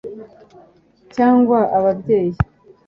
[1.15, 2.33] cyangwa ababyeyi